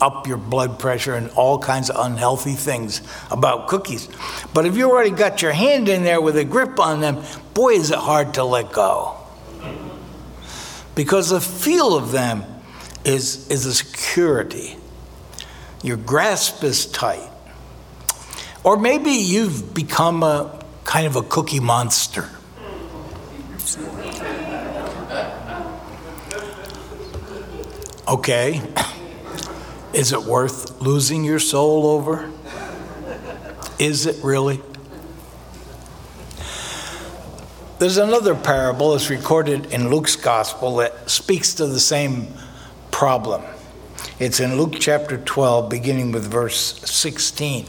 up 0.00 0.26
your 0.26 0.36
blood 0.36 0.78
pressure 0.78 1.14
and 1.14 1.30
all 1.30 1.58
kinds 1.58 1.90
of 1.90 2.04
unhealthy 2.04 2.54
things 2.54 3.02
about 3.30 3.68
cookies. 3.68 4.08
But 4.54 4.66
if 4.66 4.76
you 4.76 4.90
already 4.90 5.10
got 5.10 5.42
your 5.42 5.52
hand 5.52 5.88
in 5.88 6.04
there 6.04 6.20
with 6.20 6.36
a 6.36 6.44
grip 6.44 6.80
on 6.80 7.00
them, 7.00 7.22
boy, 7.54 7.74
is 7.74 7.90
it 7.90 7.98
hard 7.98 8.34
to 8.34 8.44
let 8.44 8.72
go. 8.72 9.16
Because 10.94 11.28
the 11.30 11.40
feel 11.40 11.96
of 11.96 12.10
them 12.10 12.44
is, 13.04 13.48
is 13.50 13.66
a 13.66 13.74
security. 13.74 14.76
Your 15.82 15.98
grasp 15.98 16.64
is 16.64 16.86
tight. 16.86 17.30
Or 18.64 18.76
maybe 18.76 19.10
you've 19.10 19.74
become 19.74 20.22
a 20.22 20.64
kind 20.84 21.06
of 21.06 21.16
a 21.16 21.22
cookie 21.22 21.60
monster. 21.60 22.30
Okay. 28.08 28.62
Is 29.96 30.12
it 30.12 30.24
worth 30.24 30.82
losing 30.82 31.24
your 31.24 31.38
soul 31.38 31.86
over? 31.86 32.30
Is 33.78 34.04
it 34.04 34.22
really? 34.22 34.60
There's 37.78 37.96
another 37.96 38.34
parable 38.34 38.92
that's 38.92 39.08
recorded 39.08 39.72
in 39.72 39.88
Luke's 39.88 40.14
gospel 40.14 40.76
that 40.76 41.08
speaks 41.08 41.54
to 41.54 41.66
the 41.66 41.80
same 41.80 42.28
problem. 42.90 43.42
It's 44.18 44.38
in 44.38 44.58
Luke 44.58 44.74
chapter 44.78 45.16
12, 45.16 45.70
beginning 45.70 46.12
with 46.12 46.30
verse 46.30 46.78
16. 46.90 47.66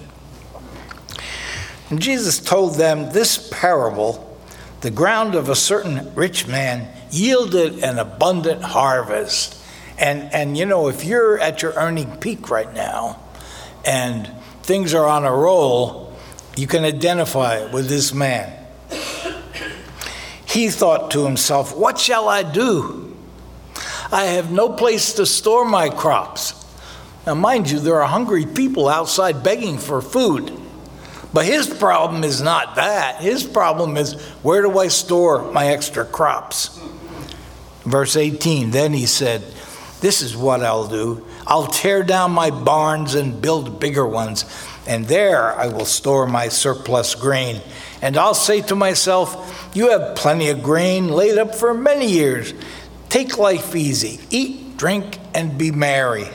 And 1.89 2.01
Jesus 2.01 2.41
told 2.41 2.75
them 2.75 3.13
this 3.13 3.49
parable 3.53 4.37
the 4.81 4.91
ground 4.91 5.33
of 5.33 5.47
a 5.47 5.55
certain 5.55 6.13
rich 6.13 6.45
man 6.45 6.93
yielded 7.09 7.81
an 7.85 7.97
abundant 7.97 8.63
harvest. 8.63 9.56
And, 9.97 10.33
and 10.33 10.57
you 10.57 10.65
know, 10.65 10.87
if 10.87 11.03
you're 11.03 11.39
at 11.39 11.61
your 11.61 11.73
earning 11.73 12.17
peak 12.17 12.49
right 12.49 12.71
now 12.73 13.19
and 13.85 14.27
things 14.63 14.93
are 14.93 15.07
on 15.07 15.25
a 15.25 15.31
roll, 15.31 16.13
you 16.55 16.67
can 16.67 16.83
identify 16.83 17.65
with 17.71 17.87
this 17.87 18.13
man. 18.13 18.53
He 20.45 20.69
thought 20.69 21.11
to 21.11 21.25
himself, 21.25 21.75
What 21.75 21.99
shall 21.99 22.27
I 22.27 22.43
do? 22.43 23.15
I 24.11 24.25
have 24.25 24.51
no 24.51 24.69
place 24.69 25.13
to 25.13 25.25
store 25.25 25.65
my 25.65 25.89
crops. 25.89 26.53
Now, 27.25 27.35
mind 27.35 27.69
you, 27.69 27.79
there 27.79 28.01
are 28.01 28.07
hungry 28.07 28.45
people 28.45 28.87
outside 28.87 29.43
begging 29.43 29.77
for 29.77 30.01
food. 30.01 30.51
But 31.33 31.45
his 31.45 31.67
problem 31.67 32.23
is 32.23 32.41
not 32.41 32.75
that. 32.75 33.17
His 33.21 33.43
problem 33.43 33.97
is 33.97 34.13
where 34.41 34.61
do 34.61 34.79
I 34.79 34.87
store 34.87 35.51
my 35.51 35.67
extra 35.67 36.05
crops? 36.05 36.79
Verse 37.83 38.15
18 38.15 38.71
Then 38.71 38.93
he 38.93 39.05
said, 39.05 39.43
This 39.99 40.21
is 40.21 40.37
what 40.37 40.63
I'll 40.63 40.87
do. 40.87 41.25
I'll 41.45 41.67
tear 41.67 42.03
down 42.03 42.31
my 42.31 42.51
barns 42.51 43.15
and 43.15 43.41
build 43.41 43.79
bigger 43.79 44.05
ones, 44.05 44.45
and 44.85 45.05
there 45.05 45.53
I 45.53 45.67
will 45.67 45.85
store 45.85 46.27
my 46.27 46.49
surplus 46.49 47.15
grain. 47.15 47.61
And 48.01 48.15
I'll 48.15 48.35
say 48.35 48.61
to 48.61 48.75
myself, 48.75 49.71
You 49.73 49.89
have 49.89 50.15
plenty 50.15 50.49
of 50.49 50.61
grain 50.61 51.09
laid 51.09 51.37
up 51.37 51.55
for 51.55 51.73
many 51.73 52.11
years. 52.11 52.53
Take 53.09 53.37
life 53.37 53.75
easy, 53.75 54.19
eat, 54.29 54.77
drink, 54.77 55.17
and 55.33 55.57
be 55.57 55.71
merry. 55.71 56.27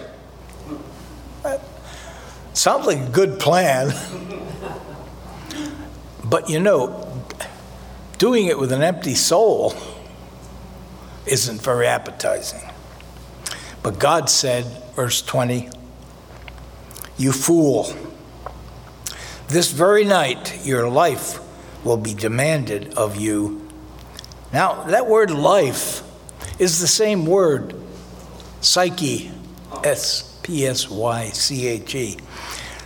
Sounds 2.55 2.87
like 2.87 2.99
a 2.99 3.11
good 3.11 3.39
plan. 3.39 3.93
But 6.25 6.49
you 6.49 6.61
know, 6.61 7.23
doing 8.17 8.47
it 8.47 8.59
with 8.59 8.73
an 8.73 8.83
empty 8.83 9.15
soul 9.15 9.75
isn't 11.27 11.61
very 11.61 11.87
appetizing. 11.87 12.72
But 13.83 13.99
God 13.99 14.31
said, 14.31 14.65
verse 14.95 15.23
20, 15.23 15.69
You 17.17 17.33
fool, 17.33 17.95
this 19.49 19.71
very 19.71 20.05
night 20.05 20.65
your 20.65 20.89
life 20.89 21.41
will 21.85 21.97
be 21.97 22.15
demanded 22.15 22.95
of 22.95 23.17
you. 23.17 23.69
Now, 24.53 24.85
that 24.85 25.07
word 25.09 25.31
life 25.31 26.03
is 26.59 26.81
the 26.81 26.87
same 26.87 27.27
word, 27.27 27.75
psyche, 28.61 29.31
S 29.83 30.39
P 30.43 30.67
S 30.67 30.89
Y 30.89 31.31
C 31.31 31.67
H 31.67 31.95
E. 31.95 32.19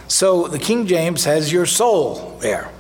So 0.09 0.47
the 0.47 0.59
King 0.59 0.87
James 0.87 1.25
has 1.25 1.53
your 1.53 1.67
soul 1.67 2.39
there. 2.41 2.71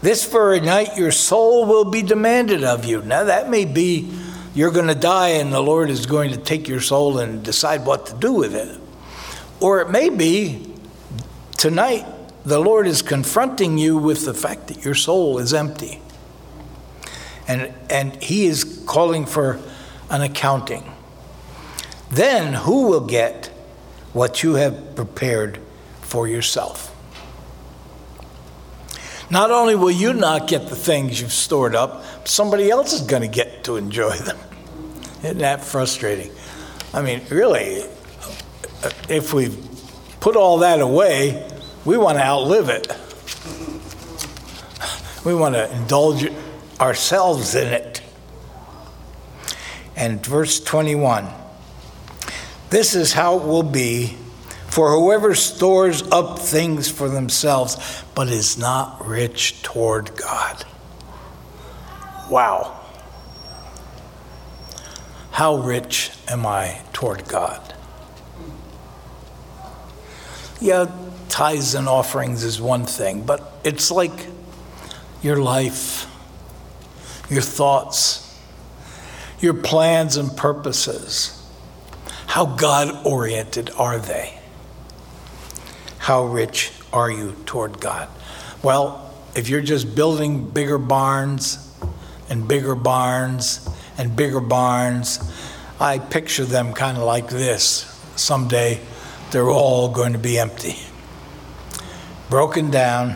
This 0.00 0.24
very 0.24 0.60
night 0.60 0.96
your 0.96 1.12
soul 1.12 1.64
will 1.66 1.84
be 1.84 2.02
demanded 2.02 2.64
of 2.64 2.84
you. 2.84 3.02
Now, 3.02 3.24
that 3.24 3.48
may 3.48 3.64
be 3.64 4.10
you're 4.54 4.70
going 4.70 4.88
to 4.88 4.94
die 4.94 5.30
and 5.30 5.52
the 5.52 5.60
Lord 5.60 5.88
is 5.90 6.06
going 6.06 6.30
to 6.30 6.36
take 6.36 6.68
your 6.68 6.80
soul 6.80 7.18
and 7.18 7.42
decide 7.42 7.86
what 7.86 8.06
to 8.06 8.14
do 8.14 8.32
with 8.32 8.54
it. 8.54 8.78
Or 9.60 9.80
it 9.80 9.90
may 9.90 10.08
be 10.08 10.74
tonight 11.56 12.04
the 12.44 12.58
Lord 12.58 12.86
is 12.86 13.02
confronting 13.02 13.78
you 13.78 13.96
with 13.96 14.24
the 14.24 14.34
fact 14.34 14.68
that 14.68 14.84
your 14.84 14.94
soul 14.94 15.38
is 15.38 15.54
empty. 15.54 16.00
And, 17.48 17.72
and 17.88 18.20
He 18.22 18.46
is 18.46 18.84
calling 18.86 19.26
for 19.26 19.60
an 20.10 20.22
accounting. 20.22 20.92
Then 22.10 22.52
who 22.52 22.88
will 22.88 23.00
get 23.00 23.46
what 24.12 24.42
you 24.42 24.54
have 24.54 24.94
prepared 24.94 25.58
for 26.02 26.28
yourself? 26.28 26.91
Not 29.32 29.50
only 29.50 29.74
will 29.74 29.90
you 29.90 30.12
not 30.12 30.46
get 30.46 30.68
the 30.68 30.76
things 30.76 31.18
you've 31.18 31.32
stored 31.32 31.74
up, 31.74 32.04
somebody 32.28 32.70
else 32.70 32.92
is 32.92 33.00
going 33.00 33.22
to 33.22 33.28
get 33.28 33.64
to 33.64 33.76
enjoy 33.76 34.14
them. 34.14 34.36
Isn't 35.24 35.38
that 35.38 35.64
frustrating? 35.64 36.30
I 36.92 37.00
mean, 37.00 37.22
really, 37.30 37.80
uh, 37.80 38.90
if 39.08 39.32
we 39.32 39.56
put 40.20 40.36
all 40.36 40.58
that 40.58 40.80
away, 40.80 41.50
we 41.86 41.96
want 41.96 42.18
to 42.18 42.22
outlive 42.22 42.68
it. 42.68 42.88
We 45.24 45.34
want 45.34 45.54
to 45.54 45.74
indulge 45.76 46.30
ourselves 46.78 47.54
in 47.54 47.68
it. 47.68 48.02
And 49.96 50.24
verse 50.26 50.60
21 50.60 51.28
this 52.68 52.94
is 52.94 53.12
how 53.12 53.38
it 53.38 53.44
will 53.44 53.62
be 53.62 54.16
for 54.72 54.90
whoever 54.90 55.34
stores 55.34 56.00
up 56.10 56.38
things 56.38 56.90
for 56.90 57.06
themselves, 57.06 58.02
but 58.14 58.28
is 58.28 58.56
not 58.56 59.06
rich 59.06 59.60
toward 59.60 60.16
God. 60.16 60.64
Wow. 62.30 62.80
How 65.30 65.56
rich 65.56 66.10
am 66.26 66.46
I 66.46 66.80
toward 66.94 67.28
God? 67.28 67.74
Yeah, 70.58 70.90
tithes 71.28 71.74
and 71.74 71.86
offerings 71.86 72.42
is 72.42 72.58
one 72.58 72.86
thing, 72.86 73.24
but 73.26 73.52
it's 73.64 73.90
like 73.90 74.26
your 75.22 75.36
life, 75.36 76.06
your 77.28 77.42
thoughts, 77.42 78.40
your 79.38 79.52
plans 79.52 80.16
and 80.16 80.34
purposes. 80.34 81.46
How 82.26 82.46
God 82.46 83.04
oriented 83.04 83.68
are 83.76 83.98
they? 83.98 84.38
How 86.02 86.24
rich 86.24 86.72
are 86.92 87.08
you 87.08 87.36
toward 87.46 87.80
God? 87.80 88.08
Well, 88.60 89.14
if 89.36 89.48
you're 89.48 89.60
just 89.60 89.94
building 89.94 90.50
bigger 90.50 90.76
barns 90.76 91.72
and 92.28 92.48
bigger 92.48 92.74
barns 92.74 93.68
and 93.96 94.16
bigger 94.16 94.40
barns, 94.40 95.20
I 95.78 96.00
picture 96.00 96.44
them 96.44 96.72
kind 96.72 96.96
of 96.98 97.04
like 97.04 97.28
this. 97.28 97.84
Someday 98.16 98.80
they're 99.30 99.48
all 99.48 99.90
going 99.90 100.12
to 100.12 100.18
be 100.18 100.40
empty, 100.40 100.74
broken 102.28 102.72
down, 102.72 103.14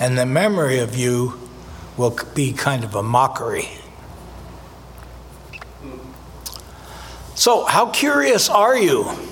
and 0.00 0.16
the 0.16 0.24
memory 0.24 0.78
of 0.78 0.96
you 0.96 1.38
will 1.98 2.18
be 2.34 2.54
kind 2.54 2.82
of 2.82 2.94
a 2.94 3.02
mockery. 3.02 3.68
So, 7.34 7.66
how 7.66 7.90
curious 7.90 8.48
are 8.48 8.78
you? 8.78 9.29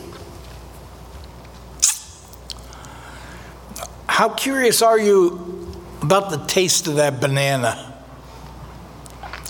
How 4.19 4.31
curious 4.31 4.83
are 4.83 4.99
you 4.99 5.79
about 6.03 6.31
the 6.31 6.39
taste 6.39 6.89
of 6.89 6.97
that 6.97 7.21
banana? 7.21 8.03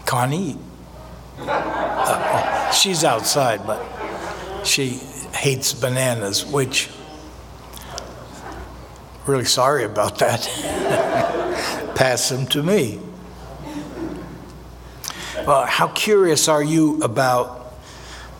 Connie? 0.04 0.58
Uh, 1.38 2.68
oh, 2.68 2.72
she's 2.74 3.02
outside, 3.02 3.66
but 3.66 3.82
she 4.66 5.00
hates 5.32 5.72
bananas, 5.72 6.44
which, 6.44 6.90
really 9.26 9.46
sorry 9.46 9.84
about 9.84 10.18
that. 10.18 10.42
Pass 11.96 12.28
them 12.28 12.46
to 12.48 12.62
me. 12.62 13.00
Well, 15.46 15.64
how 15.64 15.88
curious 15.88 16.46
are 16.46 16.62
you 16.62 17.02
about 17.02 17.72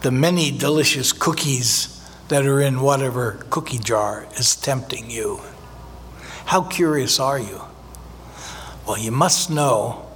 the 0.03 0.11
many 0.11 0.51
delicious 0.51 1.11
cookies 1.11 2.07
that 2.29 2.45
are 2.45 2.61
in 2.61 2.83
whatever 2.83 3.43
cookie 3.49 3.79
jar 3.79 4.29
is 4.37 4.55
tempting 4.55 5.11
you? 5.11 5.41
How 6.49 6.63
curious 6.63 7.21
are 7.21 7.39
you? 7.39 7.61
Well, 8.87 8.97
you 8.97 9.13
must 9.13 9.51
know 9.51 10.11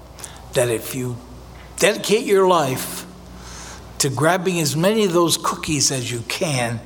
that 0.55 0.71
if 0.71 0.95
you 0.95 1.19
dedicate 1.77 2.25
your 2.25 2.49
life 2.49 3.05
to 3.99 4.09
grabbing 4.09 4.59
as 4.59 4.75
many 4.75 5.05
of 5.05 5.13
those 5.13 5.37
cookies 5.37 5.91
as 5.93 6.11
you 6.11 6.21
can, 6.29 6.81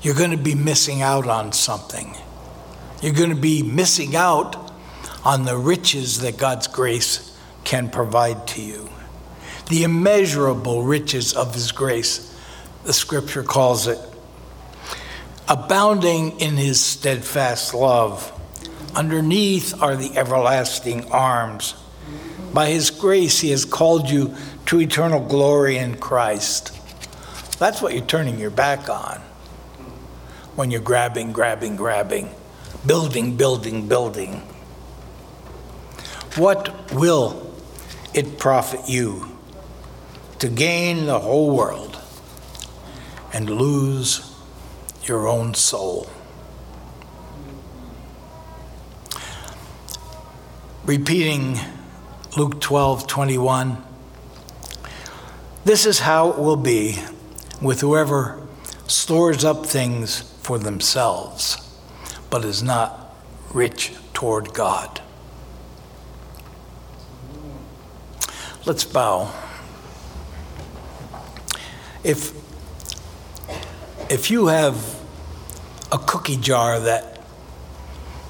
you're 0.00 0.14
going 0.14 0.30
to 0.30 0.38
be 0.38 0.54
missing 0.54 1.02
out 1.02 1.28
on 1.28 1.52
something. 1.52 2.16
You're 3.02 3.12
going 3.12 3.28
to 3.28 3.36
be 3.36 3.62
missing 3.62 4.16
out 4.16 4.72
on 5.26 5.44
the 5.44 5.58
riches 5.58 6.20
that 6.20 6.38
God's 6.38 6.66
grace 6.66 7.38
can 7.64 7.90
provide 7.90 8.46
to 8.46 8.62
you. 8.62 8.88
The 9.68 9.82
immeasurable 9.82 10.84
riches 10.84 11.34
of 11.34 11.52
His 11.52 11.70
grace, 11.70 12.34
the 12.84 12.94
scripture 12.94 13.42
calls 13.42 13.88
it. 13.88 13.98
Abounding 15.48 16.40
in 16.40 16.56
His 16.56 16.80
steadfast 16.80 17.74
love 17.74 18.32
Underneath 18.96 19.82
are 19.82 19.94
the 19.94 20.16
everlasting 20.16 21.12
arms. 21.12 21.74
By 22.54 22.70
His 22.70 22.88
grace, 22.90 23.40
He 23.40 23.50
has 23.50 23.66
called 23.66 24.08
you 24.08 24.34
to 24.66 24.80
eternal 24.80 25.20
glory 25.20 25.76
in 25.76 25.98
Christ. 25.98 26.72
That's 27.58 27.82
what 27.82 27.92
you're 27.92 28.06
turning 28.06 28.38
your 28.38 28.50
back 28.50 28.88
on 28.88 29.20
when 30.54 30.70
you're 30.70 30.80
grabbing, 30.80 31.32
grabbing, 31.32 31.76
grabbing, 31.76 32.30
building, 32.86 33.36
building, 33.36 33.86
building. 33.86 34.40
What 36.36 36.94
will 36.94 37.54
it 38.14 38.38
profit 38.38 38.88
you 38.88 39.36
to 40.38 40.48
gain 40.48 41.04
the 41.04 41.18
whole 41.18 41.54
world 41.54 42.00
and 43.34 43.50
lose 43.50 44.34
your 45.04 45.28
own 45.28 45.52
soul? 45.52 46.08
Repeating 50.86 51.58
Luke 52.36 52.60
12 52.60 53.08
21. 53.08 53.82
This 55.64 55.84
is 55.84 55.98
how 55.98 56.30
it 56.30 56.38
will 56.38 56.56
be 56.56 57.02
with 57.60 57.80
whoever 57.80 58.40
stores 58.86 59.44
up 59.44 59.66
things 59.66 60.20
for 60.42 60.58
themselves, 60.60 61.56
but 62.30 62.44
is 62.44 62.62
not 62.62 63.16
rich 63.52 63.94
toward 64.14 64.54
God. 64.54 65.00
Let's 68.64 68.84
bow. 68.84 69.32
If, 72.04 72.32
if 74.08 74.30
you 74.30 74.46
have 74.46 75.00
a 75.90 75.98
cookie 75.98 76.36
jar 76.36 76.78
that 76.78 77.15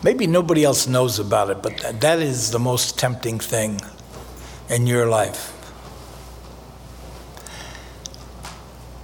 Maybe 0.02 0.26
nobody 0.26 0.62
else 0.62 0.86
knows 0.86 1.18
about 1.18 1.50
it, 1.50 1.62
but 1.62 2.00
that 2.00 2.20
is 2.20 2.50
the 2.50 2.58
most 2.58 2.98
tempting 2.98 3.40
thing 3.40 3.80
in 4.68 4.86
your 4.86 5.06
life. 5.08 5.52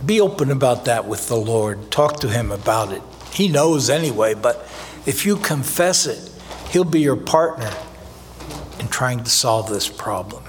Be 0.05 0.21
open 0.21 0.51
about 0.51 0.85
that 0.87 1.07
with 1.07 1.29
the 1.29 1.37
Lord. 1.37 1.91
Talk 1.91 2.21
to 2.21 2.29
Him 2.29 2.51
about 2.51 2.93
it. 2.93 3.03
He 3.33 3.49
knows 3.49 3.89
anyway, 3.89 4.35
but 4.35 4.69
if 5.07 5.25
you 5.25 5.37
confess 5.37 6.07
it, 6.07 6.31
He'll 6.71 6.85
be 6.85 7.01
your 7.01 7.17
partner 7.17 7.73
in 8.79 8.89
trying 8.89 9.23
to 9.25 9.31
solve 9.31 9.69
this 9.69 9.89
problem. 9.89 10.45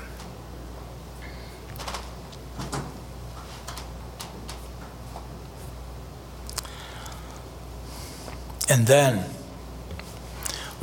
And 8.70 8.88
then, 8.88 9.33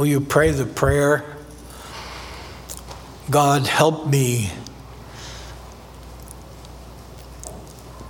Will 0.00 0.06
you 0.06 0.22
pray 0.22 0.50
the 0.50 0.64
prayer? 0.64 1.26
God, 3.28 3.66
help 3.66 4.06
me 4.06 4.50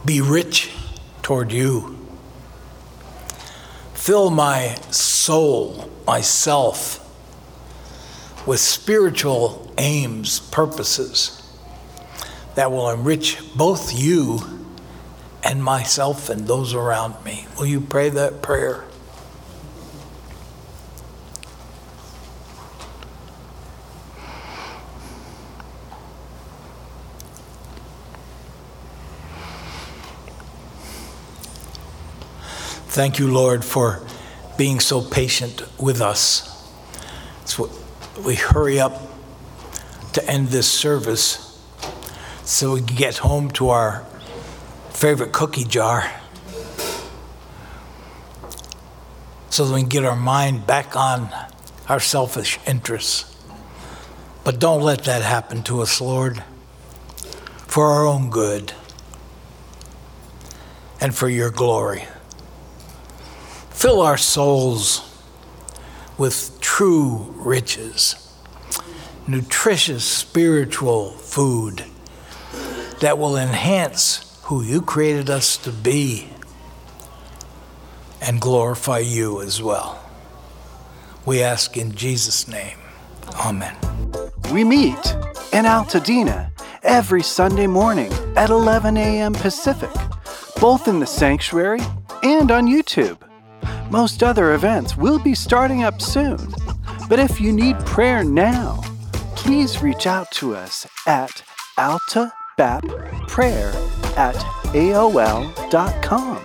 be 0.05 0.21
rich 0.21 0.71
toward 1.23 1.51
you. 1.51 1.99
Fill 3.93 4.31
my 4.31 4.77
soul, 4.93 5.91
myself, 6.07 7.05
with 8.47 8.61
spiritual 8.61 9.75
aims, 9.77 10.39
purposes 10.39 11.43
that 12.55 12.71
will 12.71 12.89
enrich 12.89 13.41
both 13.57 13.93
you 13.93 14.39
and 15.43 15.65
myself 15.65 16.31
and 16.31 16.47
those 16.47 16.73
around 16.73 17.25
me. 17.25 17.49
Will 17.59 17.67
you 17.67 17.81
pray 17.81 18.11
that 18.11 18.43
prayer? 18.43 18.85
Thank 32.91 33.21
you, 33.21 33.33
Lord, 33.33 33.65
for 33.65 34.03
being 34.59 34.81
so 34.81 35.01
patient 35.01 35.63
with 35.81 36.01
us. 36.01 36.69
So 37.45 37.71
we 38.27 38.35
hurry 38.35 38.81
up 38.81 39.01
to 40.15 40.29
end 40.29 40.49
this 40.49 40.69
service 40.69 41.65
so 42.43 42.75
we 42.75 42.81
can 42.81 42.97
get 42.97 43.19
home 43.19 43.53
to 43.53 43.69
our 43.69 44.05
favorite 44.91 45.31
cookie 45.31 45.63
jar 45.63 46.11
so 49.51 49.65
that 49.65 49.73
we 49.73 49.83
can 49.83 49.89
get 49.89 50.05
our 50.05 50.17
mind 50.17 50.67
back 50.67 50.97
on 50.97 51.31
our 51.89 52.01
selfish 52.01 52.59
interests. 52.67 53.37
But 54.43 54.59
don't 54.59 54.83
let 54.83 55.05
that 55.05 55.23
happen 55.23 55.63
to 55.63 55.81
us, 55.81 56.01
Lord, 56.01 56.43
for 57.69 57.87
our 57.87 58.05
own 58.05 58.31
good 58.31 58.73
and 61.01 61.15
for 61.15 61.29
your 61.29 61.53
glory. 61.53 62.09
Fill 63.81 64.03
our 64.03 64.19
souls 64.19 65.11
with 66.19 66.59
true 66.61 67.33
riches, 67.39 68.31
nutritious 69.27 70.05
spiritual 70.05 71.13
food 71.13 71.87
that 73.01 73.17
will 73.17 73.39
enhance 73.39 74.39
who 74.43 74.61
you 74.61 74.83
created 74.83 75.31
us 75.31 75.57
to 75.57 75.73
be 75.73 76.29
and 78.21 78.39
glorify 78.39 78.99
you 78.99 79.41
as 79.41 79.63
well. 79.63 79.99
We 81.25 81.43
ask 81.43 81.79
in 81.79 81.93
Jesus' 81.93 82.47
name. 82.47 82.77
Amen. 83.37 83.75
We 84.53 84.63
meet 84.63 85.17
in 85.55 85.65
Altadena 85.65 86.51
every 86.83 87.23
Sunday 87.23 87.67
morning 87.67 88.13
at 88.37 88.51
11 88.51 88.99
a.m. 88.99 89.33
Pacific, 89.33 89.89
both 90.61 90.87
in 90.87 91.01
the 91.01 91.07
sanctuary 91.07 91.81
and 92.23 92.51
on 92.51 92.67
YouTube. 92.67 93.17
Most 93.91 94.23
other 94.23 94.55
events 94.55 94.97
will 94.97 95.19
be 95.19 95.35
starting 95.35 95.83
up 95.83 96.01
soon, 96.01 96.55
but 97.09 97.19
if 97.19 97.41
you 97.41 97.53
need 97.53 97.77
prayer 97.81 98.23
now, 98.23 98.81
please 99.35 99.83
reach 99.83 100.07
out 100.07 100.31
to 100.33 100.55
us 100.55 100.87
at 101.09 101.43
altabapprayer 101.77 103.75
at 104.17 104.37
aol.com. 104.75 106.45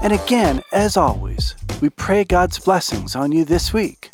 And 0.00 0.12
again, 0.14 0.62
as 0.72 0.96
always, 0.96 1.54
we 1.82 1.90
pray 1.90 2.24
God's 2.24 2.58
blessings 2.58 3.14
on 3.14 3.30
you 3.30 3.44
this 3.44 3.74
week. 3.74 4.13